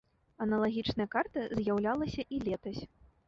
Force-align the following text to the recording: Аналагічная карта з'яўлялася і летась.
Аналагічная 0.45 1.07
карта 1.15 1.43
з'яўлялася 1.59 2.21
і 2.37 2.39
летась. 2.47 2.81